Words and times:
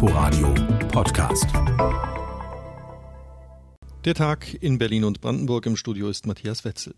Inforadio 0.00 0.54
Podcast. 0.92 1.48
Der 4.04 4.14
Tag 4.14 4.54
in 4.62 4.78
Berlin 4.78 5.02
und 5.02 5.20
Brandenburg 5.20 5.66
im 5.66 5.76
Studio 5.76 6.08
ist 6.08 6.24
Matthias 6.24 6.64
Wetzel. 6.64 6.94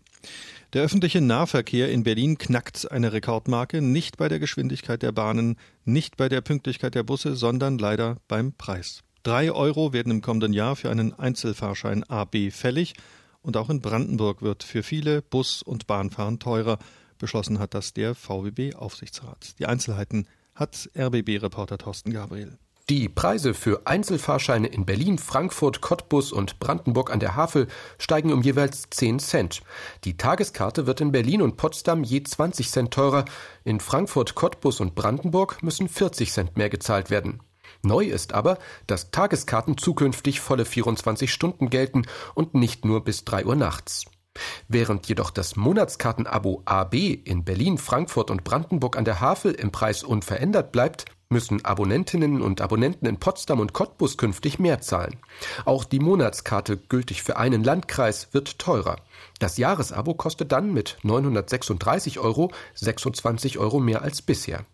Der 0.73 0.83
öffentliche 0.83 1.19
Nahverkehr 1.19 1.91
in 1.91 2.03
Berlin 2.03 2.37
knackt 2.37 2.91
eine 2.91 3.11
Rekordmarke, 3.11 3.81
nicht 3.81 4.17
bei 4.17 4.29
der 4.29 4.37
Geschwindigkeit 4.37 5.01
der 5.01 5.11
Bahnen, 5.13 5.57
nicht 5.83 6.15
bei 6.15 6.29
der 6.29 6.41
Pünktlichkeit 6.41 6.93
der 6.93 7.01
Busse, 7.01 7.35
sondern 7.35 7.79
leider 7.79 8.17
beim 8.27 8.53
Preis. 8.53 9.01
Drei 9.23 9.51
Euro 9.51 9.93
werden 9.93 10.11
im 10.11 10.21
kommenden 10.21 10.53
Jahr 10.53 10.75
für 10.75 10.91
einen 10.91 11.11
Einzelfahrschein 11.11 12.03
AB 12.03 12.51
fällig 12.51 12.93
und 13.41 13.57
auch 13.57 13.71
in 13.71 13.81
Brandenburg 13.81 14.43
wird 14.43 14.61
für 14.61 14.83
viele 14.83 15.23
Bus- 15.23 15.63
und 15.63 15.87
Bahnfahren 15.87 16.37
teurer. 16.37 16.77
Beschlossen 17.17 17.57
hat 17.57 17.73
das 17.73 17.93
der 17.93 18.13
VBB-Aufsichtsrat. 18.13 19.57
Die 19.57 19.65
Einzelheiten 19.65 20.27
hat 20.53 20.87
RBB-Reporter 20.95 21.79
Thorsten 21.79 22.13
Gabriel. 22.13 22.59
Die 22.89 23.07
Preise 23.07 23.53
für 23.53 23.85
Einzelfahrscheine 23.85 24.67
in 24.67 24.85
Berlin, 24.85 25.17
Frankfurt, 25.17 25.81
Cottbus 25.81 26.31
und 26.31 26.59
Brandenburg 26.59 27.11
an 27.11 27.19
der 27.19 27.35
Havel 27.35 27.67
steigen 27.97 28.33
um 28.33 28.41
jeweils 28.41 28.89
10 28.89 29.19
Cent. 29.19 29.61
Die 30.03 30.17
Tageskarte 30.17 30.87
wird 30.87 30.99
in 30.99 31.11
Berlin 31.11 31.41
und 31.41 31.57
Potsdam 31.57 32.03
je 32.03 32.23
20 32.23 32.69
Cent 32.69 32.91
teurer. 32.91 33.25
In 33.63 33.79
Frankfurt, 33.79 34.35
Cottbus 34.35 34.79
und 34.79 34.95
Brandenburg 34.95 35.63
müssen 35.63 35.87
40 35.87 36.31
Cent 36.31 36.57
mehr 36.57 36.69
gezahlt 36.69 37.09
werden. 37.09 37.41
Neu 37.83 38.05
ist 38.05 38.33
aber, 38.33 38.57
dass 38.87 39.11
Tageskarten 39.11 39.77
zukünftig 39.77 40.41
volle 40.41 40.65
24 40.65 41.31
Stunden 41.31 41.69
gelten 41.69 42.03
und 42.35 42.55
nicht 42.55 42.83
nur 42.83 43.03
bis 43.03 43.23
3 43.23 43.45
Uhr 43.45 43.55
nachts. 43.55 44.05
Während 44.67 45.07
jedoch 45.07 45.29
das 45.29 45.55
Monatskartenabo 45.55 46.61
AB 46.65 46.93
in 46.95 47.43
Berlin, 47.43 47.77
Frankfurt 47.77 48.31
und 48.31 48.43
Brandenburg 48.43 48.97
an 48.97 49.05
der 49.05 49.19
Havel 49.19 49.53
im 49.53 49.71
Preis 49.71 50.03
unverändert 50.03 50.71
bleibt, 50.71 51.05
müssen 51.31 51.65
Abonnentinnen 51.65 52.41
und 52.41 52.61
Abonnenten 52.61 53.07
in 53.07 53.17
Potsdam 53.17 53.59
und 53.59 53.73
Cottbus 53.73 54.17
künftig 54.17 54.59
mehr 54.59 54.81
zahlen. 54.81 55.17
Auch 55.65 55.83
die 55.83 55.99
Monatskarte, 55.99 56.77
gültig 56.77 57.23
für 57.23 57.37
einen 57.37 57.63
Landkreis, 57.63 58.33
wird 58.33 58.59
teurer. 58.59 58.97
Das 59.39 59.57
Jahresabo 59.57 60.13
kostet 60.13 60.51
dann 60.51 60.73
mit 60.73 60.97
936 61.03 62.19
Euro 62.19 62.51
26 62.75 63.57
Euro 63.57 63.79
mehr 63.79 64.01
als 64.01 64.21
bisher. 64.21 64.65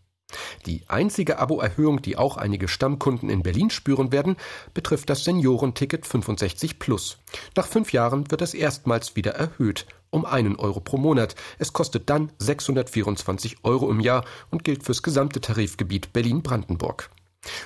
Die 0.66 0.84
einzige 0.90 1.40
Abo-Erhöhung, 1.40 2.02
die 2.02 2.18
auch 2.18 2.36
einige 2.36 2.68
Stammkunden 2.68 3.30
in 3.30 3.44
Berlin 3.44 3.70
spüren 3.70 4.12
werden, 4.12 4.36
betrifft 4.74 5.10
das 5.10 5.24
Seniorenticket 5.24 6.06
65 6.06 6.80
Plus. 6.80 7.18
Nach 7.56 7.66
fünf 7.66 7.94
Jahren 7.94 8.30
wird 8.30 8.42
es 8.42 8.54
erstmals 8.54 9.16
wieder 9.16 9.32
erhöht 9.32 9.86
um 10.10 10.26
einen 10.26 10.56
Euro 10.56 10.80
pro 10.80 10.98
Monat. 10.98 11.36
Es 11.60 11.74
kostet 11.74 12.10
dann 12.10 12.32
624 12.40 13.58
Euro 13.64 13.90
im 13.92 14.00
Jahr 14.00 14.26
und 14.50 14.64
gilt 14.64 14.84
fürs 14.84 15.04
gesamte 15.04 15.42
Tarifgebiet 15.42 16.14
Berlin-Brandenburg. 16.14 17.10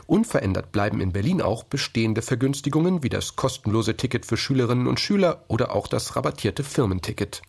Unverändert 0.06 0.72
bleiben 0.72 1.02
in 1.02 1.12
Berlin 1.12 1.42
auch 1.42 1.64
bestehende 1.64 2.22
Vergünstigungen 2.22 3.04
wie 3.04 3.10
das 3.10 3.36
kostenlose 3.36 3.98
Ticket 3.98 4.26
für 4.26 4.38
Schülerinnen 4.38 4.88
und 4.88 5.00
Schüler 5.00 5.44
oder 5.48 5.74
auch 5.74 5.88
das 5.88 6.16
rabattierte 6.16 6.64
Firmenticket. 6.64 7.42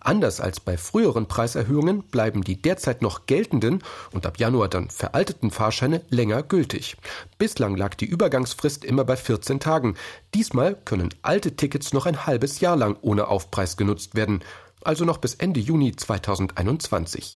Anders 0.00 0.40
als 0.40 0.60
bei 0.60 0.76
früheren 0.76 1.26
Preiserhöhungen 1.26 2.02
bleiben 2.04 2.42
die 2.42 2.60
derzeit 2.60 3.02
noch 3.02 3.26
geltenden 3.26 3.82
und 4.12 4.26
ab 4.26 4.38
Januar 4.38 4.68
dann 4.68 4.90
veralteten 4.90 5.50
Fahrscheine 5.50 6.02
länger 6.10 6.42
gültig. 6.42 6.96
Bislang 7.38 7.76
lag 7.76 7.94
die 7.94 8.06
Übergangsfrist 8.06 8.84
immer 8.84 9.04
bei 9.04 9.16
14 9.16 9.60
Tagen. 9.60 9.96
Diesmal 10.34 10.76
können 10.76 11.10
alte 11.22 11.56
Tickets 11.56 11.92
noch 11.92 12.06
ein 12.06 12.26
halbes 12.26 12.60
Jahr 12.60 12.76
lang 12.76 12.96
ohne 13.00 13.28
Aufpreis 13.28 13.76
genutzt 13.76 14.14
werden, 14.14 14.44
also 14.82 15.04
noch 15.04 15.18
bis 15.18 15.34
Ende 15.34 15.60
Juni 15.60 15.96
2021. 15.96 17.34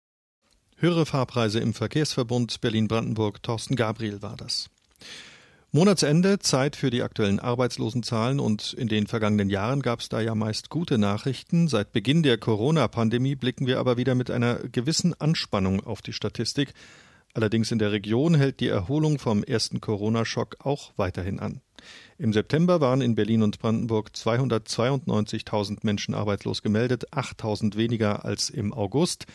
Höhere 0.79 1.07
Fahrpreise 1.07 1.61
im 1.61 1.73
Verkehrsverbund 1.73 2.61
Berlin-Brandenburg. 2.61 3.43
Thorsten 3.43 3.77
Gabriel 3.77 4.21
war 4.21 4.37
das. 4.37 4.69
Monatsende, 5.77 6.39
Zeit 6.39 6.75
für 6.75 6.89
die 6.89 7.03
aktuellen 7.03 7.39
Arbeitslosenzahlen 7.39 8.41
und 8.41 8.73
in 8.73 8.89
den 8.89 9.07
vergangenen 9.07 9.51
Jahren 9.51 9.83
gab 9.83 10.01
es 10.01 10.09
da 10.09 10.23
ja 10.23 10.35
meist 10.35 10.71
gute 10.71 10.97
Nachrichten. 10.97 11.69
Seit 11.69 11.93
Beginn 11.93 12.23
der 12.23 12.39
Corona-Pandemie 12.39 13.35
blicken 13.35 13.67
wir 13.67 13.79
aber 13.79 13.99
wieder 13.99 14.15
mit 14.15 14.31
einer 14.31 14.55
gewissen 14.55 15.13
Anspannung 15.21 15.85
auf 15.85 16.01
die 16.01 16.15
Statistik. 16.15 16.73
Allerdings 17.35 17.73
in 17.73 17.79
der 17.79 17.93
Region 17.93 18.35
hält 18.35 18.61
die 18.61 18.69
Erholung 18.69 19.19
vom 19.19 19.45
ersten 19.45 19.83
Corona-Schock 19.83 20.57
auch 20.61 20.93
weiterhin 20.97 21.41
an. 21.41 21.61
Im 22.17 22.33
September 22.33 22.81
waren 22.81 23.03
in 23.03 23.15
Berlin 23.15 23.43
und 23.43 23.59
Brandenburg 23.59 24.13
292.000 24.15 25.81
Menschen 25.83 26.15
arbeitslos 26.15 26.63
gemeldet, 26.63 27.13
8.000 27.13 27.77
weniger 27.77 28.25
als 28.25 28.49
im 28.49 28.73
August. 28.73 29.27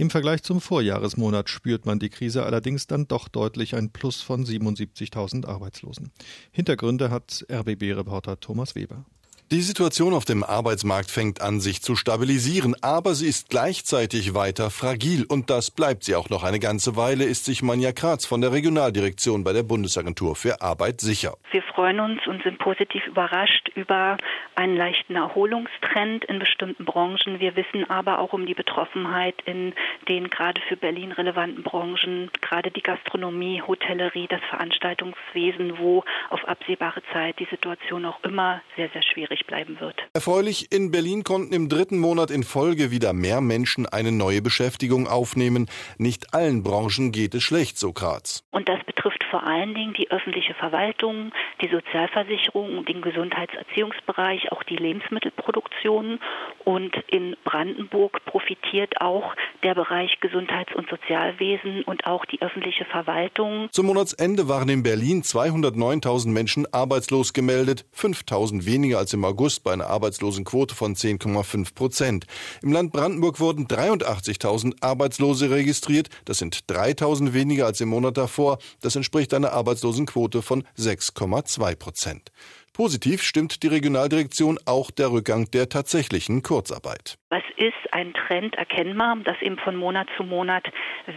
Im 0.00 0.08
Vergleich 0.08 0.42
zum 0.42 0.62
Vorjahresmonat 0.62 1.50
spürt 1.50 1.84
man 1.84 1.98
die 1.98 2.08
Krise 2.08 2.44
allerdings 2.44 2.86
dann 2.86 3.06
doch 3.06 3.28
deutlich 3.28 3.74
ein 3.74 3.90
Plus 3.90 4.22
von 4.22 4.46
77.000 4.46 5.44
Arbeitslosen. 5.44 6.10
Hintergründe 6.52 7.10
hat 7.10 7.44
RBB-Reporter 7.52 8.40
Thomas 8.40 8.74
Weber. 8.74 9.04
Die 9.52 9.62
Situation 9.62 10.14
auf 10.14 10.24
dem 10.24 10.44
Arbeitsmarkt 10.44 11.10
fängt 11.10 11.42
an, 11.42 11.58
sich 11.58 11.82
zu 11.82 11.96
stabilisieren, 11.96 12.76
aber 12.82 13.14
sie 13.14 13.26
ist 13.26 13.50
gleichzeitig 13.50 14.32
weiter 14.32 14.70
fragil 14.70 15.26
und 15.28 15.50
das 15.50 15.72
bleibt 15.72 16.04
sie 16.04 16.14
auch 16.14 16.30
noch 16.30 16.44
eine 16.44 16.60
ganze 16.60 16.94
Weile, 16.94 17.24
ist 17.24 17.46
sich 17.46 17.60
Manja 17.60 17.90
Kratz 17.90 18.24
von 18.24 18.40
der 18.40 18.52
Regionaldirektion 18.52 19.42
bei 19.42 19.52
der 19.52 19.64
Bundesagentur 19.64 20.36
für 20.36 20.62
Arbeit 20.62 21.00
sicher. 21.00 21.34
Wir 21.50 21.62
freuen 21.62 21.98
uns 21.98 22.24
und 22.28 22.44
sind 22.44 22.60
positiv 22.60 23.04
überrascht 23.08 23.72
über 23.74 24.18
einen 24.54 24.76
leichten 24.76 25.16
Erholungstrend 25.16 26.24
in 26.26 26.38
bestimmten 26.38 26.84
Branchen. 26.84 27.40
Wir 27.40 27.56
wissen 27.56 27.90
aber 27.90 28.20
auch 28.20 28.32
um 28.32 28.46
die 28.46 28.54
Betroffenheit 28.54 29.34
in 29.46 29.72
den 30.08 30.30
gerade 30.30 30.60
für 30.68 30.76
Berlin 30.76 31.10
relevanten 31.10 31.64
Branchen, 31.64 32.30
gerade 32.40 32.70
die 32.70 32.82
Gastronomie, 32.82 33.62
Hotellerie, 33.66 34.28
das 34.28 34.42
Veranstaltungswesen, 34.48 35.78
wo 35.78 36.04
auf 36.28 36.46
absehbare 36.46 37.02
Zeit 37.12 37.40
die 37.40 37.48
Situation 37.50 38.04
auch 38.04 38.22
immer 38.22 38.60
sehr, 38.76 38.88
sehr 38.90 39.02
schwierig 39.02 39.39
übrig 39.40 39.46
bleiben 39.46 39.80
wird. 39.80 39.96
Erfreulich, 40.14 40.72
in 40.72 40.90
Berlin 40.90 41.24
konnten 41.24 41.52
im 41.52 41.68
dritten 41.68 41.98
Monat 41.98 42.30
in 42.30 42.42
Folge 42.42 42.90
wieder 42.90 43.12
mehr 43.12 43.40
Menschen 43.40 43.86
eine 43.86 44.12
neue 44.12 44.42
Beschäftigung 44.42 45.06
aufnehmen. 45.06 45.68
Nicht 45.98 46.34
allen 46.34 46.62
Branchen 46.62 47.12
geht 47.12 47.34
es 47.34 47.42
schlecht, 47.42 47.78
so 47.78 47.92
Graz. 47.92 48.44
Und 48.50 48.68
das 48.68 48.82
betrifft 48.84 49.24
vor 49.30 49.44
allen 49.44 49.74
Dingen 49.74 49.94
die 49.94 50.10
öffentliche 50.10 50.54
Verwaltung, 50.54 51.32
die 51.62 51.68
Sozialversicherung, 51.68 52.84
den 52.84 53.00
Gesundheitserziehungsbereich, 53.02 54.52
auch 54.52 54.62
die 54.64 54.76
Lebensmittelproduktion. 54.76 56.18
Und 56.64 56.96
in 57.08 57.36
Brandenburg 57.44 58.24
profitiert 58.24 59.00
auch 59.00 59.34
der 59.62 59.74
Bereich 59.74 60.18
Gesundheits- 60.20 60.74
und 60.74 60.88
Sozialwesen 60.88 61.82
und 61.84 62.06
auch 62.06 62.24
die 62.24 62.40
öffentliche 62.42 62.84
Verwaltung. 62.84 63.68
Zum 63.72 63.86
Monatsende 63.86 64.48
waren 64.48 64.68
in 64.68 64.82
Berlin 64.82 65.22
209.000 65.22 66.28
Menschen 66.28 66.72
arbeitslos 66.72 67.32
gemeldet, 67.32 67.84
5.000 67.96 68.66
weniger 68.66 68.98
als 68.98 69.12
im 69.12 69.24
August 69.24 69.64
bei 69.64 69.72
einer 69.72 69.86
Arbeitslosenquote 69.86 70.74
von 70.74 70.94
10,5 70.94 71.74
Prozent. 71.74 72.26
Im 72.62 72.72
Land 72.72 72.92
Brandenburg 72.92 73.40
wurden 73.40 73.66
83.000 73.66 74.82
Arbeitslose 74.82 75.50
registriert. 75.50 76.08
Das 76.24 76.38
sind 76.38 76.64
3.000 76.68 77.32
weniger 77.32 77.66
als 77.66 77.80
im 77.80 77.90
Monat 77.90 78.16
davor. 78.16 78.58
Das 78.80 78.96
entspricht 78.96 79.34
einer 79.34 79.52
Arbeitslosenquote 79.52 80.42
von 80.42 80.64
6,2 80.78 81.76
Prozent. 81.76 82.32
Positiv 82.72 83.22
stimmt 83.22 83.62
die 83.62 83.66
Regionaldirektion 83.66 84.58
auch 84.64 84.90
der 84.90 85.10
Rückgang 85.10 85.50
der 85.50 85.68
tatsächlichen 85.68 86.42
Kurzarbeit. 86.42 87.19
Es 87.32 87.44
ist 87.56 87.92
ein 87.92 88.12
Trend 88.12 88.56
erkennbar, 88.56 89.16
dass 89.22 89.40
eben 89.40 89.56
von 89.56 89.76
Monat 89.76 90.08
zu 90.16 90.24
Monat 90.24 90.66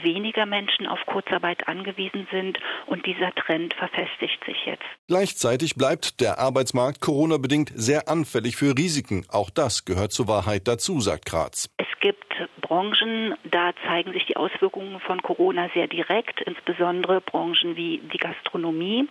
weniger 0.03 0.45
Menschen 0.45 0.85
auf 0.85 0.99
Kurzarbeit 1.07 1.67
angewiesen 1.67 2.27
sind 2.31 2.59
und 2.85 3.07
dieser 3.07 3.33
Trend 3.33 3.73
verfestigt 3.73 4.43
sich 4.45 4.63
jetzt. 4.65 4.83
Gleichzeitig 5.07 5.73
bleibt 5.73 6.21
der 6.21 6.37
Arbeitsmarkt 6.37 7.01
Corona-bedingt 7.01 7.71
sehr 7.73 8.09
anfällig 8.09 8.55
für 8.57 8.77
Risiken. 8.77 9.25
Auch 9.27 9.49
das 9.49 9.85
gehört 9.85 10.11
zur 10.11 10.27
Wahrheit 10.27 10.67
dazu, 10.67 11.01
sagt 11.01 11.25
Graz. 11.25 11.71
Es 11.77 11.87
gibt 11.99 12.23
Branchen, 12.61 13.35
da 13.43 13.71
zeigen 13.87 14.13
sich 14.13 14.25
die 14.25 14.35
Auswirkungen 14.35 14.99
von 14.99 15.21
Corona 15.21 15.69
sehr 15.73 15.87
direkt, 15.87 16.41
insbesondere 16.41 17.21
Branchen 17.21 17.75
wie 17.75 18.01
die 18.11 18.17
Gastronomie. 18.17 19.07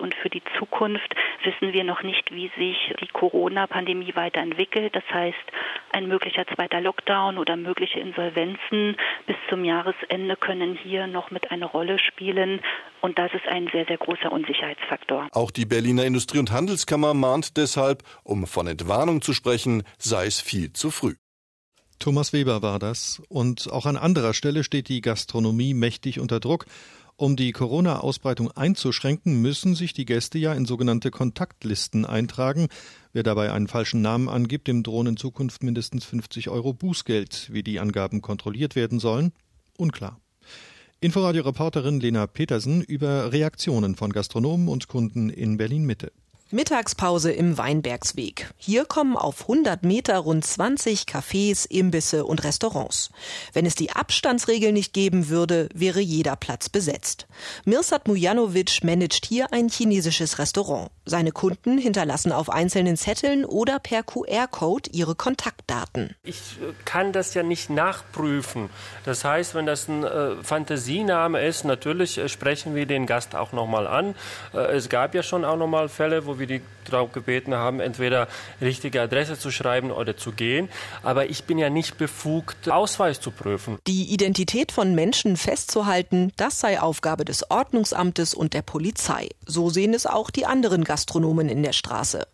Und 0.00 0.14
für 0.14 0.30
die 0.30 0.42
Zukunft 0.58 1.14
wissen 1.44 1.72
wir 1.72 1.84
noch 1.84 2.02
nicht, 2.02 2.32
wie 2.32 2.50
sich 2.56 2.94
die 3.00 3.08
Corona-Pandemie 3.08 4.14
weiterentwickelt. 4.14 4.94
Das 4.94 5.04
heißt, 5.12 5.36
ein 5.92 6.08
möglicher 6.08 6.46
zweiter 6.46 6.80
Lockdown 6.80 7.38
oder 7.38 7.56
mögliche 7.56 8.00
Insolvenzen 8.00 8.96
bis 9.26 9.36
zum 9.48 9.64
Jahresende 9.64 10.36
können 10.36 10.76
hier 10.76 11.06
noch 11.06 11.30
mit 11.30 11.50
eine 11.50 11.66
Rolle 11.66 11.98
spielen. 11.98 12.60
Und 13.00 13.18
das 13.18 13.32
ist 13.34 13.46
ein 13.48 13.68
sehr, 13.72 13.86
sehr 13.86 13.98
großer 13.98 14.30
Unsicherheitsfaktor. 14.30 15.28
Auch 15.32 15.50
die 15.50 15.66
Berliner 15.66 16.04
Industrie- 16.04 16.38
und 16.38 16.52
Handelskammer 16.52 17.14
mahnt 17.14 17.56
deshalb, 17.56 18.02
um 18.22 18.46
von 18.46 18.66
Entwarnung 18.66 19.22
zu 19.22 19.32
sprechen, 19.32 19.82
sei 19.98 20.26
es 20.26 20.40
viel 20.40 20.72
zu 20.72 20.90
früh. 20.90 21.14
Thomas 21.98 22.32
Weber 22.32 22.62
war 22.62 22.78
das. 22.78 23.22
Und 23.28 23.70
auch 23.70 23.86
an 23.86 23.96
anderer 23.96 24.32
Stelle 24.32 24.64
steht 24.64 24.88
die 24.88 25.02
Gastronomie 25.02 25.74
mächtig 25.74 26.18
unter 26.18 26.40
Druck. 26.40 26.64
Um 27.20 27.36
die 27.36 27.52
Corona-Ausbreitung 27.52 28.50
einzuschränken, 28.50 29.42
müssen 29.42 29.74
sich 29.74 29.92
die 29.92 30.06
Gäste 30.06 30.38
ja 30.38 30.54
in 30.54 30.64
sogenannte 30.64 31.10
Kontaktlisten 31.10 32.06
eintragen. 32.06 32.68
Wer 33.12 33.22
dabei 33.22 33.52
einen 33.52 33.68
falschen 33.68 34.00
Namen 34.00 34.30
angibt, 34.30 34.68
dem 34.68 34.82
drohen 34.82 35.06
in 35.06 35.16
Zukunft 35.18 35.62
mindestens 35.62 36.06
50 36.06 36.48
Euro 36.48 36.72
Bußgeld. 36.72 37.50
Wie 37.52 37.62
die 37.62 37.78
Angaben 37.78 38.22
kontrolliert 38.22 38.74
werden 38.74 39.00
sollen, 39.00 39.32
unklar. 39.76 40.18
Inforadio-Reporterin 41.00 42.00
Lena 42.00 42.26
Petersen 42.26 42.80
über 42.80 43.30
Reaktionen 43.32 43.96
von 43.96 44.14
Gastronomen 44.14 44.68
und 44.68 44.88
Kunden 44.88 45.28
in 45.28 45.58
Berlin 45.58 45.84
Mitte. 45.84 46.12
Mittagspause 46.52 47.30
im 47.30 47.58
Weinbergsweg. 47.58 48.50
Hier 48.56 48.84
kommen 48.84 49.16
auf 49.16 49.42
100 49.42 49.84
Meter 49.84 50.18
rund 50.18 50.44
20 50.44 51.02
Cafés, 51.02 51.66
Imbisse 51.70 52.24
und 52.24 52.42
Restaurants. 52.42 53.10
Wenn 53.52 53.66
es 53.66 53.76
die 53.76 53.92
Abstandsregel 53.92 54.72
nicht 54.72 54.92
geben 54.92 55.28
würde, 55.28 55.68
wäre 55.74 56.00
jeder 56.00 56.34
Platz 56.34 56.68
besetzt. 56.68 57.28
Mirsad 57.64 58.08
Mujanovic 58.08 58.82
managt 58.82 59.26
hier 59.26 59.52
ein 59.52 59.68
chinesisches 59.68 60.40
Restaurant. 60.40 60.90
Seine 61.04 61.30
Kunden 61.30 61.78
hinterlassen 61.78 62.32
auf 62.32 62.50
einzelnen 62.50 62.96
Zetteln 62.96 63.44
oder 63.44 63.78
per 63.78 64.02
QR-Code 64.02 64.90
ihre 64.92 65.14
Kontaktdaten. 65.14 66.16
Ich 66.24 66.58
äh, 66.60 66.72
kann 66.84 67.12
das 67.12 67.34
ja 67.34 67.44
nicht 67.44 67.70
nachprüfen. 67.70 68.70
Das 69.04 69.24
heißt, 69.24 69.54
wenn 69.54 69.66
das 69.66 69.86
ein 69.86 70.02
äh, 70.02 70.42
Fantasiename 70.42 71.46
ist, 71.46 71.64
natürlich 71.64 72.18
äh, 72.18 72.28
sprechen 72.28 72.74
wir 72.74 72.86
den 72.86 73.06
Gast 73.06 73.36
auch 73.36 73.52
nochmal 73.52 73.86
an. 73.86 74.16
Äh, 74.52 74.76
es 74.76 74.88
gab 74.88 75.14
ja 75.14 75.22
schon 75.22 75.44
auch 75.44 75.56
nochmal 75.56 75.88
Fälle, 75.88 76.26
wo 76.26 76.39
wir 76.40 76.46
die 76.46 76.60
darum 76.90 77.12
gebeten 77.12 77.54
haben, 77.54 77.80
entweder 77.80 78.28
richtige 78.60 79.00
Adresse 79.00 79.38
zu 79.38 79.50
schreiben 79.50 79.90
oder 79.90 80.16
zu 80.16 80.32
gehen. 80.32 80.68
Aber 81.02 81.30
ich 81.30 81.44
bin 81.44 81.58
ja 81.58 81.70
nicht 81.70 81.98
befugt, 81.98 82.68
Ausweis 82.68 83.20
zu 83.20 83.30
prüfen. 83.30 83.78
Die 83.86 84.12
Identität 84.12 84.72
von 84.72 84.94
Menschen 84.94 85.36
festzuhalten, 85.36 86.32
das 86.36 86.60
sei 86.60 86.80
Aufgabe 86.80 87.24
des 87.24 87.50
Ordnungsamtes 87.50 88.34
und 88.34 88.54
der 88.54 88.62
Polizei. 88.62 89.28
So 89.46 89.70
sehen 89.70 89.94
es 89.94 90.06
auch 90.06 90.30
die 90.30 90.46
anderen 90.46 90.84
Gastronomen 90.84 91.48
in 91.48 91.62
der 91.62 91.72
Straße. 91.72 92.26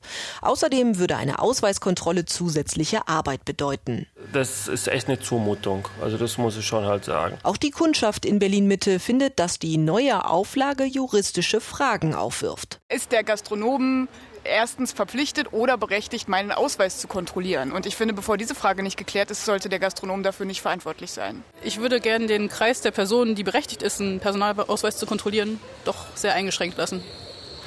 Außerdem 0.43 0.99
würde 0.99 1.17
eine 1.17 1.38
Ausweiskontrolle 1.38 2.25
zusätzliche 2.25 3.09
Arbeit 3.09 3.44
bedeuten. 3.44 4.06
Das 4.32 4.69
ist 4.69 4.88
echt 4.88 5.09
eine 5.09 5.20
Zumutung. 5.20 5.88
Also 6.02 6.17
das 6.17 6.38
muss 6.38 6.56
ich 6.56 6.67
schon 6.67 6.85
halt 6.85 7.05
sagen. 7.05 7.38
Auch 7.43 7.56
die 7.56 7.70
Kundschaft 7.70 8.25
in 8.25 8.38
Berlin 8.38 8.67
Mitte 8.67 8.99
findet, 8.99 9.38
dass 9.38 9.59
die 9.59 9.79
neue 9.79 10.29
Auflage 10.29 10.85
juristische 10.85 11.61
Fragen 11.61 12.14
aufwirft. 12.14 12.81
Ist 12.88 13.12
der 13.12 13.25
Gastronom 13.25 14.09
erstens 14.46 14.93
verpflichtet 14.93 15.52
oder 15.52 15.76
berechtigt, 15.76 16.28
meinen 16.28 16.52
Ausweis 16.52 16.98
zu 16.98 17.08
kontrollieren. 17.08 17.72
Und 17.72 17.87
ich 17.87 17.96
finde, 17.96 18.14
bevor 18.14 18.37
diese 18.37 18.54
Frage 18.54 18.82
nicht 18.82 18.96
geklärt 18.96 19.31
ist, 19.31 19.44
sollte 19.44 19.69
der 19.69 19.78
Gastronom 19.78 20.22
dafür 20.22 20.46
nicht 20.46 20.62
verantwortlich 20.62 21.10
sein. 21.10 21.43
Ich 21.62 21.78
würde 21.81 22.00
gerne 22.00 22.26
den 22.26 22.48
Kreis 22.48 22.81
der 22.81 22.90
Personen, 22.90 23.34
die 23.34 23.44
berechtigt 23.44 23.82
ist, 23.82 24.00
einen 24.00 24.20
Personalausweis 24.20 24.96
zu 24.96 25.06
kontrollieren, 25.06 25.60
doch 25.84 26.06
sehr 26.14 26.34
eingeschränkt 26.34 26.78
lassen. 26.78 27.02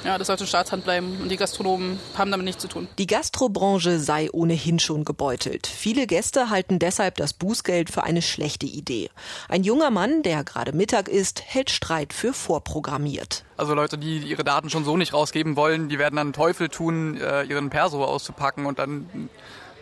Ja, 0.04 0.16
das 0.16 0.28
sollte 0.28 0.46
Staatshand 0.46 0.84
bleiben 0.84 1.18
und 1.20 1.30
die 1.30 1.36
Gastronomen 1.36 2.00
haben 2.16 2.30
damit 2.30 2.46
nichts 2.46 2.62
zu 2.62 2.68
tun. 2.68 2.88
Die 2.98 3.06
Gastrobranche 3.06 3.98
sei 3.98 4.30
ohnehin 4.32 4.78
schon 4.78 5.04
gebeutelt. 5.04 5.66
Viele 5.66 6.06
Gäste 6.06 6.48
halten 6.48 6.78
deshalb 6.78 7.16
das 7.16 7.34
Bußgeld 7.34 7.90
für 7.90 8.02
eine 8.04 8.22
schlechte 8.22 8.66
Idee. 8.66 9.10
Ein 9.48 9.62
junger 9.62 9.90
Mann, 9.90 10.22
der 10.22 10.42
gerade 10.42 10.72
Mittag 10.72 11.08
isst, 11.08 11.42
hält 11.44 11.70
Streit 11.70 12.14
für 12.14 12.32
vorprogrammiert. 12.32 13.44
Also 13.58 13.74
Leute, 13.74 13.98
die 13.98 14.18
ihre 14.20 14.42
Daten 14.42 14.70
schon 14.70 14.84
so 14.84 14.96
nicht 14.96 15.12
rausgeben 15.12 15.54
wollen, 15.56 15.90
die 15.90 15.98
werden 15.98 16.16
dann 16.16 16.32
Teufel 16.32 16.70
tun, 16.70 17.18
äh, 17.18 17.42
ihren 17.42 17.68
Perso 17.68 18.02
auszupacken 18.02 18.64
und 18.64 18.78
dann 18.78 19.28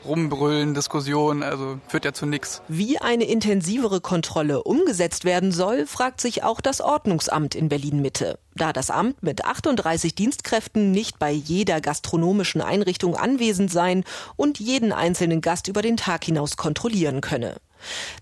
rumbrüllen, 0.05 0.75
Diskussionen, 0.75 1.43
also 1.43 1.79
führt 1.89 2.05
ja 2.05 2.13
zu 2.13 2.27
nichts. 2.27 2.63
Wie 2.69 2.99
eine 2.99 3.25
intensivere 3.25 4.01
Kontrolle 4.01 4.63
umgesetzt 4.63 5.25
werden 5.25 5.53
soll, 5.53 5.87
fragt 5.87 6.21
sich 6.21 6.43
auch 6.43 6.61
das 6.61 6.81
Ordnungsamt 6.81 7.55
in 7.55 7.69
Berlin 7.69 8.01
Mitte. 8.01 8.39
Da 8.55 8.73
das 8.73 8.91
Amt 8.91 9.23
mit 9.23 9.45
38 9.45 10.15
Dienstkräften 10.15 10.91
nicht 10.91 11.19
bei 11.19 11.31
jeder 11.31 11.81
gastronomischen 11.81 12.61
Einrichtung 12.61 13.17
anwesend 13.17 13.71
sein 13.71 14.05
und 14.37 14.59
jeden 14.59 14.93
einzelnen 14.93 15.41
Gast 15.41 15.69
über 15.69 15.83
den 15.83 15.97
Tag 15.97 16.25
hinaus 16.25 16.57
kontrollieren 16.57 17.21
könne. 17.21 17.57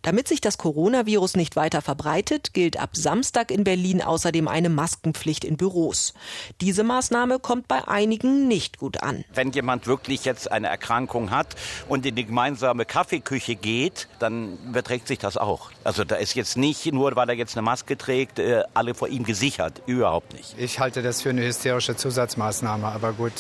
Damit 0.02 0.28
sich 0.28 0.40
das 0.40 0.58
Coronavirus 0.58 1.36
nicht 1.36 1.56
weiter 1.56 1.82
verbreitet, 1.82 2.52
gilt 2.52 2.78
ab 2.78 2.90
Samstag 2.92 3.50
in 3.50 3.64
Berlin 3.64 4.02
außerdem 4.02 4.48
eine 4.48 4.68
Maskenpflicht 4.68 5.44
in 5.44 5.56
Büros. 5.56 6.14
Diese 6.60 6.84
Maßnahme 6.84 7.38
kommt 7.38 7.68
bei 7.68 7.86
einigen 7.88 8.48
nicht 8.48 8.78
gut 8.78 9.02
an. 9.02 9.24
Wenn 9.34 9.52
jemand 9.52 9.86
wirklich 9.86 10.24
jetzt 10.24 10.50
eine 10.50 10.68
Erkrankung 10.68 11.30
hat 11.30 11.56
und 11.88 12.06
in 12.06 12.14
die 12.14 12.26
gemeinsame 12.26 12.84
Kaffeeküche 12.84 13.56
geht, 13.56 14.08
dann 14.18 14.58
überträgt 14.66 15.08
sich 15.08 15.18
das 15.18 15.36
auch. 15.36 15.70
Also 15.84 16.04
da 16.04 16.16
ist 16.16 16.34
jetzt 16.34 16.56
nicht 16.56 16.92
nur, 16.92 17.14
weil 17.16 17.28
er 17.28 17.34
jetzt 17.34 17.56
eine 17.56 17.62
Maske 17.62 17.96
trägt, 17.96 18.38
äh, 18.38 18.62
alle 18.74 18.94
vor 18.94 19.08
ihm 19.08 19.24
gesichert. 19.24 19.82
Überhaupt 19.86 20.32
nicht. 20.34 20.54
Ich 20.58 20.78
halte 20.80 21.02
das 21.02 21.22
für 21.22 21.30
eine 21.30 21.44
hysterische 21.44 21.96
Zusatzmaßnahme, 21.96 22.86
aber 22.86 23.12
gut, 23.12 23.32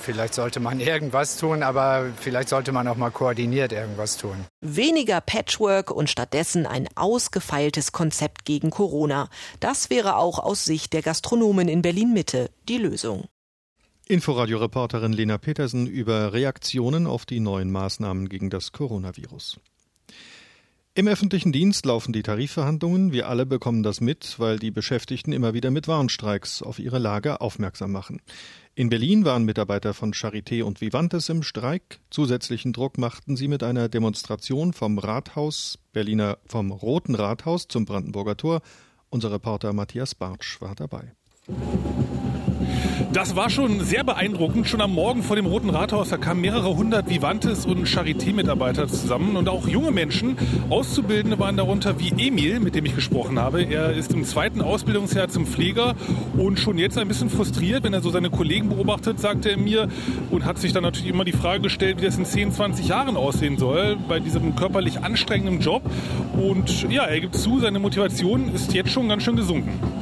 Vielleicht 0.00 0.34
sollte 0.34 0.60
man 0.60 0.80
irgendwas 0.80 1.36
tun, 1.36 1.62
aber 1.62 2.10
vielleicht 2.20 2.48
sollte 2.48 2.72
man 2.72 2.88
auch 2.88 2.96
mal 2.96 3.10
koordiniert 3.10 3.72
irgendwas 3.72 4.16
tun. 4.16 4.46
Weniger 4.60 5.20
Patchwork 5.20 5.90
und 5.90 6.10
stattdessen 6.10 6.66
ein 6.66 6.88
ausgefeiltes 6.94 7.92
Konzept 7.92 8.44
gegen 8.44 8.70
Corona. 8.70 9.28
Das 9.60 9.90
wäre 9.90 10.16
auch 10.16 10.38
aus 10.38 10.64
Sicht 10.64 10.92
der 10.92 11.02
Gastronomen 11.02 11.68
in 11.68 11.82
Berlin 11.82 12.12
Mitte 12.12 12.50
die 12.68 12.78
Lösung. 12.78 13.26
Inforadio-Reporterin 14.08 15.12
Lena 15.12 15.38
Petersen 15.38 15.86
über 15.86 16.32
Reaktionen 16.32 17.06
auf 17.06 17.26
die 17.26 17.38
neuen 17.38 17.70
Maßnahmen 17.70 18.28
gegen 18.28 18.50
das 18.50 18.72
Coronavirus. 18.72 19.60
Im 20.94 21.06
öffentlichen 21.06 21.52
Dienst 21.52 21.86
laufen 21.86 22.12
die 22.12 22.24
Tarifverhandlungen. 22.24 23.12
Wir 23.12 23.28
alle 23.28 23.46
bekommen 23.46 23.84
das 23.84 24.00
mit, 24.00 24.40
weil 24.40 24.58
die 24.58 24.72
Beschäftigten 24.72 25.32
immer 25.32 25.54
wieder 25.54 25.70
mit 25.70 25.86
Warnstreiks 25.86 26.62
auf 26.62 26.80
ihre 26.80 26.98
Lage 26.98 27.40
aufmerksam 27.40 27.92
machen. 27.92 28.20
In 28.74 28.88
Berlin 28.88 29.24
waren 29.24 29.44
Mitarbeiter 29.44 29.94
von 29.94 30.12
Charité 30.12 30.64
und 30.64 30.80
Vivantes 30.80 31.28
im 31.28 31.44
Streik. 31.44 32.00
Zusätzlichen 32.10 32.72
Druck 32.72 32.98
machten 32.98 33.36
sie 33.36 33.46
mit 33.46 33.62
einer 33.62 33.88
Demonstration 33.88 34.72
vom 34.72 34.98
Rathaus, 34.98 35.78
Berliner 35.92 36.38
vom 36.46 36.72
Roten 36.72 37.14
Rathaus 37.14 37.68
zum 37.68 37.84
Brandenburger 37.84 38.36
Tor. 38.36 38.60
Unser 39.10 39.30
Reporter 39.30 39.72
Matthias 39.72 40.16
Bartsch 40.16 40.60
war 40.60 40.74
dabei. 40.74 41.12
Das 43.12 43.34
war 43.34 43.50
schon 43.50 43.80
sehr 43.80 44.04
beeindruckend. 44.04 44.68
Schon 44.68 44.80
am 44.80 44.94
Morgen 44.94 45.24
vor 45.24 45.34
dem 45.34 45.46
Roten 45.46 45.68
Rathaus, 45.68 46.10
da 46.10 46.16
kamen 46.16 46.42
mehrere 46.42 46.76
hundert 46.76 47.10
Vivantes 47.10 47.66
und 47.66 47.88
Charité-Mitarbeiter 47.88 48.86
zusammen 48.86 49.34
und 49.34 49.48
auch 49.48 49.66
junge 49.66 49.90
Menschen. 49.90 50.36
Auszubildende 50.68 51.36
waren 51.40 51.56
darunter 51.56 51.98
wie 51.98 52.10
Emil, 52.10 52.60
mit 52.60 52.76
dem 52.76 52.84
ich 52.84 52.94
gesprochen 52.94 53.40
habe. 53.40 53.64
Er 53.64 53.92
ist 53.94 54.12
im 54.12 54.22
zweiten 54.24 54.60
Ausbildungsjahr 54.62 55.28
zum 55.28 55.44
Pfleger 55.44 55.96
und 56.36 56.60
schon 56.60 56.78
jetzt 56.78 56.98
ein 56.98 57.08
bisschen 57.08 57.30
frustriert, 57.30 57.82
wenn 57.82 57.92
er 57.92 58.00
so 58.00 58.10
seine 58.10 58.30
Kollegen 58.30 58.68
beobachtet, 58.68 59.18
sagte 59.18 59.50
er 59.50 59.56
mir 59.56 59.88
und 60.30 60.44
hat 60.44 60.58
sich 60.58 60.72
dann 60.72 60.84
natürlich 60.84 61.10
immer 61.10 61.24
die 61.24 61.32
Frage 61.32 61.62
gestellt, 61.62 62.00
wie 62.00 62.04
das 62.04 62.16
in 62.16 62.24
10, 62.24 62.52
20 62.52 62.86
Jahren 62.86 63.16
aussehen 63.16 63.58
soll 63.58 63.96
bei 64.08 64.20
diesem 64.20 64.54
körperlich 64.54 65.02
anstrengenden 65.02 65.58
Job. 65.58 65.82
Und 66.40 66.88
ja, 66.88 67.06
er 67.06 67.18
gibt 67.18 67.34
zu, 67.34 67.58
seine 67.58 67.80
Motivation 67.80 68.54
ist 68.54 68.72
jetzt 68.72 68.90
schon 68.90 69.08
ganz 69.08 69.24
schön 69.24 69.34
gesunken. 69.34 69.99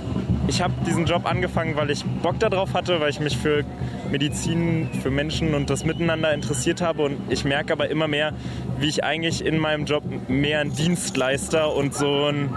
Ich 0.49 0.63
habe 0.63 0.73
diesen 0.87 1.05
Job 1.05 1.27
angefangen, 1.27 1.77
weil 1.77 1.91
ich 1.91 2.03
Bock 2.05 2.41
darauf 2.41 2.73
hatte, 2.73 3.01
weil 3.01 3.11
ich 3.11 3.21
mich 3.21 3.37
für 3.37 3.65
Medizin, 4.11 4.89
für 5.03 5.11
Menschen 5.11 5.55
und 5.55 5.69
das 5.69 5.85
Miteinander 5.85 6.33
interessiert 6.33 6.81
habe. 6.81 7.03
Und 7.03 7.19
ich 7.31 7.45
merke 7.45 7.75
aber 7.75 7.91
immer 7.91 8.09
mehr, 8.09 8.33
wie 8.79 8.89
ich 8.89 9.05
eigentlich 9.05 9.45
in 9.45 9.59
meinem 9.59 9.85
Job 9.85 10.05
mehr 10.29 10.61
ein 10.61 10.73
Dienstleister 10.73 11.75
und 11.75 11.95
so 11.95 12.25
ein, 12.25 12.49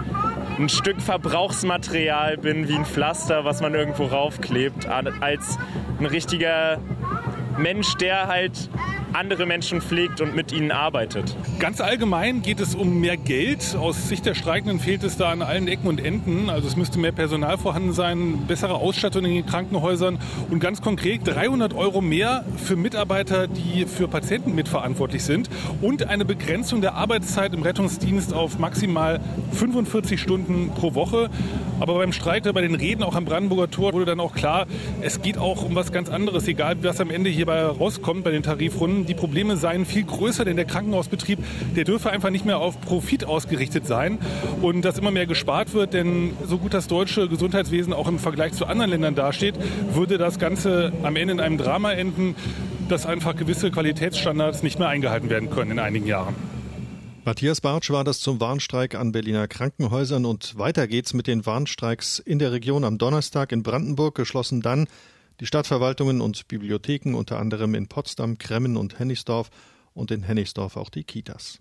ein 0.58 0.70
Stück 0.70 1.02
Verbrauchsmaterial 1.02 2.38
bin, 2.38 2.66
wie 2.66 2.76
ein 2.76 2.86
Pflaster, 2.86 3.44
was 3.44 3.60
man 3.60 3.74
irgendwo 3.74 4.06
raufklebt, 4.06 4.86
als 4.86 5.58
ein 5.98 6.06
richtiger 6.06 6.78
Mensch, 7.58 7.94
der 7.96 8.26
halt 8.26 8.70
andere 9.14 9.46
Menschen 9.46 9.80
pflegt 9.80 10.20
und 10.20 10.34
mit 10.34 10.52
ihnen 10.52 10.70
arbeitet. 10.70 11.36
Ganz 11.58 11.80
allgemein 11.80 12.42
geht 12.42 12.60
es 12.60 12.74
um 12.74 13.00
mehr 13.00 13.16
Geld. 13.16 13.76
Aus 13.76 14.08
Sicht 14.08 14.26
der 14.26 14.34
Streikenden 14.34 14.80
fehlt 14.80 15.04
es 15.04 15.16
da 15.16 15.30
an 15.30 15.42
allen 15.42 15.68
Ecken 15.68 15.88
und 15.88 16.04
Enden. 16.04 16.50
Also 16.50 16.68
es 16.68 16.76
müsste 16.76 16.98
mehr 16.98 17.12
Personal 17.12 17.58
vorhanden 17.58 17.92
sein, 17.92 18.44
bessere 18.46 18.74
Ausstattung 18.74 19.24
in 19.24 19.34
den 19.34 19.46
Krankenhäusern 19.46 20.18
und 20.50 20.60
ganz 20.60 20.80
konkret 20.80 21.20
300 21.24 21.74
Euro 21.74 22.00
mehr 22.00 22.44
für 22.56 22.76
Mitarbeiter, 22.76 23.46
die 23.48 23.86
für 23.86 24.08
Patienten 24.08 24.54
mitverantwortlich 24.54 25.24
sind 25.24 25.50
und 25.80 26.08
eine 26.08 26.24
Begrenzung 26.24 26.80
der 26.80 26.94
Arbeitszeit 26.94 27.54
im 27.54 27.62
Rettungsdienst 27.62 28.32
auf 28.32 28.58
maximal 28.58 29.20
45 29.52 30.20
Stunden 30.20 30.70
pro 30.74 30.94
Woche. 30.94 31.30
Aber 31.80 31.94
beim 31.94 32.12
Streik, 32.12 32.42
bei 32.52 32.62
den 32.62 32.74
Reden 32.74 33.02
auch 33.02 33.14
am 33.14 33.24
Brandenburger 33.24 33.70
Tor 33.70 33.92
wurde 33.92 34.06
dann 34.06 34.20
auch 34.20 34.34
klar, 34.34 34.66
es 35.00 35.22
geht 35.22 35.38
auch 35.38 35.64
um 35.64 35.74
was 35.74 35.92
ganz 35.92 36.08
anderes, 36.08 36.48
egal 36.48 36.76
was 36.82 37.00
am 37.00 37.10
Ende 37.10 37.30
hierbei 37.30 37.62
rauskommt 37.62 38.24
bei 38.24 38.30
den 38.30 38.42
Tarifrunden 38.42 39.01
die 39.06 39.14
Probleme 39.14 39.56
seien 39.56 39.86
viel 39.86 40.04
größer, 40.04 40.44
denn 40.44 40.56
der 40.56 40.64
Krankenhausbetrieb, 40.64 41.38
der 41.76 41.84
dürfe 41.84 42.10
einfach 42.10 42.30
nicht 42.30 42.44
mehr 42.44 42.58
auf 42.58 42.80
Profit 42.80 43.24
ausgerichtet 43.24 43.86
sein 43.86 44.18
und 44.60 44.82
dass 44.82 44.98
immer 44.98 45.10
mehr 45.10 45.26
gespart 45.26 45.74
wird, 45.74 45.94
denn 45.94 46.32
so 46.46 46.58
gut 46.58 46.74
das 46.74 46.86
deutsche 46.86 47.28
Gesundheitswesen 47.28 47.92
auch 47.92 48.08
im 48.08 48.18
Vergleich 48.18 48.52
zu 48.52 48.66
anderen 48.66 48.90
Ländern 48.90 49.14
dasteht, 49.14 49.54
würde 49.92 50.18
das 50.18 50.38
Ganze 50.38 50.92
am 51.02 51.16
Ende 51.16 51.34
in 51.34 51.40
einem 51.40 51.58
Drama 51.58 51.92
enden, 51.92 52.34
dass 52.88 53.06
einfach 53.06 53.36
gewisse 53.36 53.70
Qualitätsstandards 53.70 54.62
nicht 54.62 54.78
mehr 54.78 54.88
eingehalten 54.88 55.30
werden 55.30 55.50
können 55.50 55.72
in 55.72 55.78
einigen 55.78 56.06
Jahren. 56.06 56.34
Matthias 57.24 57.60
Bartsch 57.60 57.90
war 57.90 58.02
das 58.02 58.18
zum 58.18 58.40
Warnstreik 58.40 58.96
an 58.96 59.12
Berliner 59.12 59.46
Krankenhäusern 59.46 60.24
und 60.24 60.58
weiter 60.58 60.88
geht's 60.88 61.14
mit 61.14 61.28
den 61.28 61.46
Warnstreiks 61.46 62.18
in 62.18 62.40
der 62.40 62.50
Region 62.50 62.82
am 62.82 62.98
Donnerstag 62.98 63.52
in 63.52 63.62
Brandenburg, 63.62 64.16
geschlossen 64.16 64.60
dann 64.60 64.88
die 65.40 65.46
Stadtverwaltungen 65.46 66.20
und 66.20 66.48
Bibliotheken 66.48 67.14
unter 67.14 67.38
anderem 67.38 67.74
in 67.74 67.88
Potsdam, 67.88 68.38
Kremmen 68.38 68.76
und 68.76 68.98
Hennigsdorf 68.98 69.50
und 69.94 70.10
in 70.10 70.22
Hennigsdorf 70.22 70.76
auch 70.76 70.90
die 70.90 71.04
Kitas. 71.04 71.60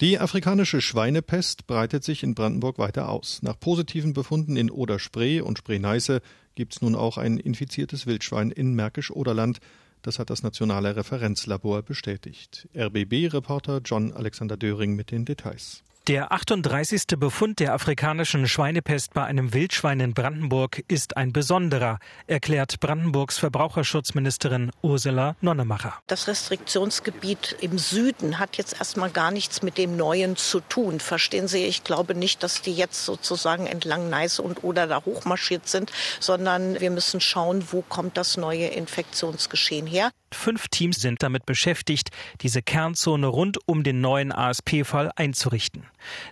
Die 0.00 0.18
afrikanische 0.18 0.80
Schweinepest 0.80 1.68
breitet 1.68 2.02
sich 2.02 2.24
in 2.24 2.34
Brandenburg 2.34 2.78
weiter 2.78 3.08
aus. 3.08 3.40
Nach 3.42 3.58
positiven 3.58 4.14
Befunden 4.14 4.56
in 4.56 4.68
Oder-Spree 4.68 5.40
und 5.40 5.58
Spree-Neiße 5.58 6.20
gibt 6.56 6.74
es 6.74 6.82
nun 6.82 6.96
auch 6.96 7.18
ein 7.18 7.38
infiziertes 7.38 8.06
Wildschwein 8.06 8.50
in 8.50 8.74
Märkisch-Oderland. 8.74 9.60
Das 10.02 10.18
hat 10.18 10.30
das 10.30 10.42
Nationale 10.42 10.96
Referenzlabor 10.96 11.82
bestätigt. 11.82 12.68
RBB-Reporter 12.76 13.80
John 13.84 14.12
Alexander 14.12 14.56
Döring 14.56 14.96
mit 14.96 15.12
den 15.12 15.24
Details. 15.24 15.84
Der 16.08 16.32
38. 16.32 17.16
Befund 17.16 17.60
der 17.60 17.74
afrikanischen 17.74 18.48
Schweinepest 18.48 19.14
bei 19.14 19.22
einem 19.22 19.54
Wildschwein 19.54 20.00
in 20.00 20.14
Brandenburg 20.14 20.82
ist 20.88 21.16
ein 21.16 21.32
besonderer, 21.32 22.00
erklärt 22.26 22.80
Brandenburgs 22.80 23.38
Verbraucherschutzministerin 23.38 24.72
Ursula 24.82 25.36
Nonnemacher. 25.40 25.94
Das 26.08 26.26
Restriktionsgebiet 26.26 27.54
im 27.60 27.78
Süden 27.78 28.40
hat 28.40 28.56
jetzt 28.56 28.80
erstmal 28.80 29.10
gar 29.10 29.30
nichts 29.30 29.62
mit 29.62 29.78
dem 29.78 29.96
Neuen 29.96 30.34
zu 30.34 30.58
tun. 30.58 30.98
Verstehen 30.98 31.46
Sie, 31.46 31.66
ich 31.66 31.84
glaube 31.84 32.16
nicht, 32.16 32.42
dass 32.42 32.62
die 32.62 32.74
jetzt 32.74 33.04
sozusagen 33.04 33.68
entlang 33.68 34.10
Neiße 34.10 34.42
und 34.42 34.64
Oder 34.64 34.88
da 34.88 35.04
hochmarschiert 35.04 35.68
sind, 35.68 35.92
sondern 36.18 36.80
wir 36.80 36.90
müssen 36.90 37.20
schauen, 37.20 37.66
wo 37.70 37.80
kommt 37.80 38.16
das 38.16 38.36
neue 38.36 38.66
Infektionsgeschehen 38.66 39.86
her. 39.86 40.10
Fünf 40.32 40.66
Teams 40.68 41.00
sind 41.00 41.22
damit 41.22 41.46
beschäftigt, 41.46 42.08
diese 42.40 42.62
Kernzone 42.62 43.26
rund 43.26 43.58
um 43.66 43.84
den 43.84 44.00
neuen 44.00 44.32
ASP-Fall 44.32 45.12
einzurichten. 45.14 45.86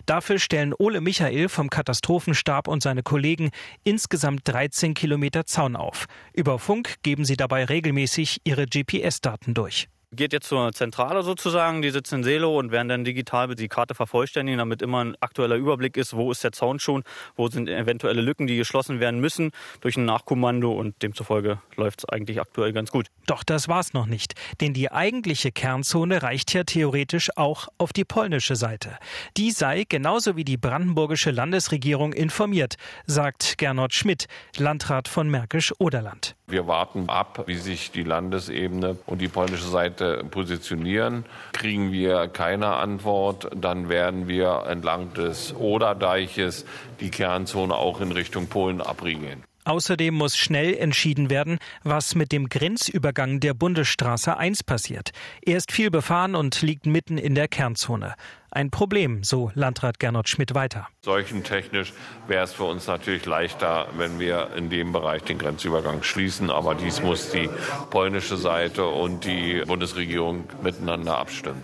Dafür 0.05 0.39
stellen 0.39 0.73
Ole 0.77 1.01
Michael 1.01 1.49
vom 1.49 1.69
Katastrophenstab 1.69 2.67
und 2.67 2.83
seine 2.83 3.03
Kollegen 3.03 3.51
insgesamt 3.83 4.41
13 4.45 4.93
Kilometer 4.93 5.45
Zaun 5.45 5.75
auf. 5.75 6.05
Über 6.33 6.59
Funk 6.59 6.95
geben 7.03 7.25
sie 7.25 7.37
dabei 7.37 7.65
regelmäßig 7.65 8.41
ihre 8.43 8.65
GPS-Daten 8.65 9.53
durch 9.53 9.87
geht 10.13 10.33
jetzt 10.33 10.47
zur 10.49 10.73
Zentrale 10.73 11.23
sozusagen, 11.23 11.81
die 11.81 11.89
sitzt 11.89 12.11
in 12.11 12.23
Selo 12.23 12.59
und 12.59 12.71
werden 12.71 12.89
dann 12.89 13.05
digital 13.05 13.55
die 13.55 13.69
Karte 13.69 13.95
vervollständigen, 13.95 14.57
damit 14.57 14.81
immer 14.81 15.03
ein 15.03 15.15
aktueller 15.21 15.55
Überblick 15.55 15.95
ist, 15.95 16.15
wo 16.15 16.31
ist 16.31 16.43
der 16.43 16.51
Zaun 16.51 16.79
schon, 16.79 17.03
wo 17.35 17.47
sind 17.47 17.69
eventuelle 17.69 18.21
Lücken, 18.21 18.45
die 18.45 18.57
geschlossen 18.57 18.99
werden 18.99 19.21
müssen 19.21 19.51
durch 19.79 19.95
ein 19.95 20.05
Nachkommando 20.05 20.71
und 20.73 21.01
demzufolge 21.01 21.61
läuft 21.75 22.01
es 22.01 22.09
eigentlich 22.09 22.41
aktuell 22.41 22.73
ganz 22.73 22.91
gut. 22.91 23.07
Doch 23.25 23.43
das 23.43 23.69
war's 23.69 23.93
noch 23.93 24.05
nicht, 24.05 24.33
denn 24.59 24.73
die 24.73 24.91
eigentliche 24.91 25.51
Kernzone 25.51 26.21
reicht 26.21 26.53
ja 26.53 26.65
theoretisch 26.65 27.29
auch 27.37 27.69
auf 27.77 27.93
die 27.93 28.05
polnische 28.05 28.55
Seite. 28.57 28.97
Die 29.37 29.51
sei 29.51 29.85
genauso 29.87 30.35
wie 30.35 30.43
die 30.43 30.57
brandenburgische 30.57 31.31
Landesregierung 31.31 32.11
informiert, 32.11 32.75
sagt 33.05 33.57
Gernot 33.57 33.93
Schmidt, 33.93 34.27
Landrat 34.57 35.07
von 35.07 35.29
Märkisch-Oderland. 35.29 36.35
Wir 36.51 36.67
warten 36.67 37.09
ab, 37.09 37.43
wie 37.47 37.55
sich 37.55 37.91
die 37.91 38.03
Landesebene 38.03 38.97
und 39.05 39.21
die 39.21 39.27
polnische 39.27 39.67
Seite 39.67 40.23
positionieren. 40.29 41.25
Kriegen 41.53 41.91
wir 41.91 42.27
keine 42.27 42.75
Antwort, 42.75 43.49
dann 43.55 43.89
werden 43.89 44.27
wir 44.27 44.65
entlang 44.67 45.13
des 45.13 45.55
Oderdeiches 45.55 46.65
die 46.99 47.09
Kernzone 47.09 47.73
auch 47.73 48.01
in 48.01 48.11
Richtung 48.11 48.47
Polen 48.47 48.81
abriegeln. 48.81 49.43
Außerdem 49.63 50.13
muss 50.13 50.37
schnell 50.37 50.73
entschieden 50.75 51.29
werden, 51.29 51.59
was 51.83 52.15
mit 52.15 52.31
dem 52.31 52.49
Grenzübergang 52.49 53.39
der 53.39 53.53
Bundesstraße 53.53 54.37
1 54.37 54.63
passiert. 54.63 55.11
Er 55.41 55.57
ist 55.57 55.71
viel 55.71 55.91
befahren 55.91 56.35
und 56.35 56.61
liegt 56.61 56.85
mitten 56.85 57.17
in 57.17 57.35
der 57.35 57.47
Kernzone. 57.47 58.15
Ein 58.53 58.69
Problem, 58.69 59.23
so 59.23 59.49
Landrat 59.55 59.99
Gernot 59.99 60.27
Schmidt 60.27 60.53
weiter. 60.53 60.87
Seuchentechnisch 61.03 61.93
wäre 62.27 62.43
es 62.43 62.51
für 62.51 62.65
uns 62.65 62.85
natürlich 62.87 63.25
leichter, 63.25 63.87
wenn 63.95 64.19
wir 64.19 64.49
in 64.57 64.69
dem 64.69 64.91
Bereich 64.91 65.23
den 65.23 65.37
Grenzübergang 65.37 66.03
schließen. 66.03 66.49
Aber 66.49 66.75
dies 66.75 67.01
muss 67.01 67.31
die 67.31 67.49
polnische 67.91 68.35
Seite 68.35 68.85
und 68.85 69.23
die 69.23 69.63
Bundesregierung 69.65 70.49
miteinander 70.61 71.17
abstimmen. 71.17 71.63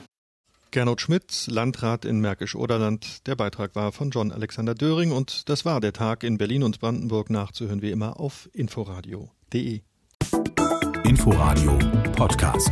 Gernot 0.72 1.02
Schmidt, 1.02 1.48
Landrat 1.48 2.06
in 2.06 2.20
Märkisch-Oderland. 2.20 3.28
Der 3.28 3.36
Beitrag 3.36 3.76
war 3.76 3.92
von 3.92 4.10
John 4.10 4.32
Alexander 4.32 4.76
Döring 4.76 5.12
und 5.12 5.50
das 5.50 5.66
war 5.66 5.82
der 5.82 5.94
Tag 5.94 6.24
in 6.24 6.38
Berlin 6.38 6.64
und 6.64 6.80
Brandenburg 6.80 7.30
nachzuhören 7.30 7.82
wie 7.82 7.92
immer 7.92 8.20
auf 8.20 8.50
inforadio.de. 8.54 9.82
Inforadio 11.04 11.78
Podcast. 12.16 12.72